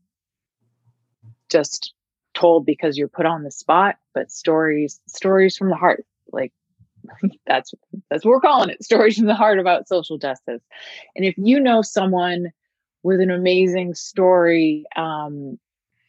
[1.54, 1.94] just
[2.34, 6.06] told because you're put on the spot, but stories, stories from the heart.
[6.32, 6.52] Like
[7.48, 7.74] that's
[8.10, 10.62] that's what we're calling it, stories from the heart about social justice.
[11.16, 12.52] And if you know someone
[13.04, 15.60] with an amazing story, um,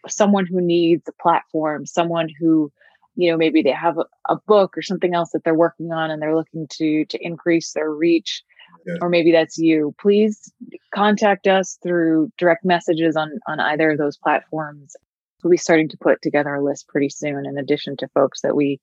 [0.09, 2.73] someone who needs a platform, someone who
[3.17, 6.11] you know maybe they have a, a, book or something else that they're working on
[6.11, 8.43] and they're looking to to increase their reach
[8.87, 8.95] yeah.
[9.01, 10.53] or maybe that's you please
[10.93, 14.97] contact us through direct messages on on either of those platforms
[15.45, 18.57] we'll be starting to put together a list pretty soon in addition to folks that
[18.57, 18.81] we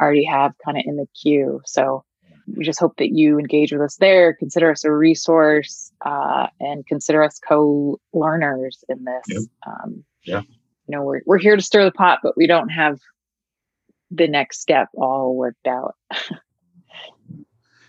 [0.00, 1.60] already have kind of in the queue.
[1.66, 2.04] So
[2.56, 6.86] we just hope that you engage with us there, consider us a resource, uh, and
[6.86, 9.24] consider us co-learners in this.
[9.28, 9.42] Yep.
[9.66, 10.42] Um, Yeah.
[10.86, 12.98] You know, we're we're here to stir the pot, but we don't have
[14.10, 15.94] the next step all worked out.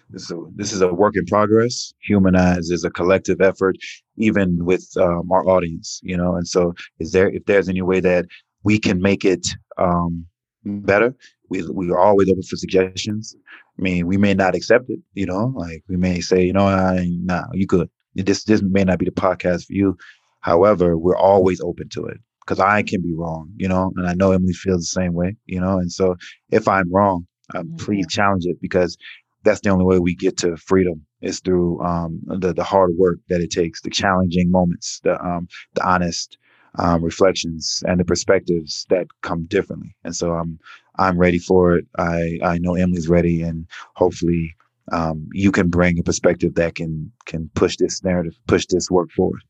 [0.10, 1.94] This is a, this is a work in progress.
[2.02, 3.78] Humanize is a collective effort,
[4.18, 6.36] even with um, our audience, you know.
[6.36, 8.26] And so, is there if there's any way that
[8.64, 9.48] we can make it
[9.78, 10.26] um,
[10.66, 11.16] better?
[11.50, 13.36] We we are always open for suggestions.
[13.78, 15.54] I mean, we may not accept it, you know.
[15.56, 17.90] Like we may say, you know, I, nah, you could.
[18.16, 19.96] This this may not be the podcast for you.
[20.42, 24.14] However, we're always open to it because I can be wrong, you know, and I
[24.16, 25.78] know Emily feels the same way, you know.
[25.78, 26.16] And so,
[26.52, 28.98] if I'm wrong, uh, please challenge it because
[29.44, 33.20] that's the only way we get to freedom is through um, the the hard work
[33.30, 36.38] that it takes, the challenging moments, the um, the honest
[36.78, 39.96] um, reflections, and the perspectives that come differently.
[40.04, 40.60] And so I'm
[40.98, 41.86] I'm ready for it.
[41.98, 44.56] I I know Emily's ready, and hopefully
[44.92, 49.12] um, you can bring a perspective that can can push this narrative, push this work
[49.12, 49.42] forward.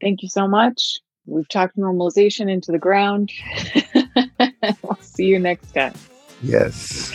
[0.00, 1.00] Thank you so much.
[1.26, 3.32] We've talked normalization into the ground.
[4.82, 5.94] we'll see you next time.
[6.42, 7.12] Yes,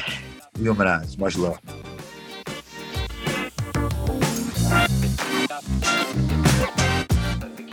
[0.59, 1.17] humanize.
[1.17, 1.59] Much love.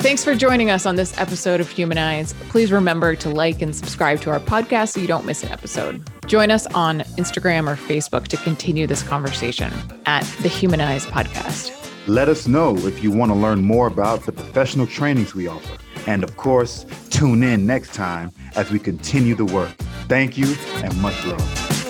[0.07, 2.33] Thanks for joining us on this episode of Humanize.
[2.49, 6.01] Please remember to like and subscribe to our podcast so you don't miss an episode.
[6.29, 9.73] Join us on Instagram or Facebook to continue this conversation
[10.07, 11.73] at the Humanize Podcast.
[12.07, 15.77] Let us know if you want to learn more about the professional trainings we offer.
[16.07, 19.71] And of course, tune in next time as we continue the work.
[20.07, 21.86] Thank you and much love.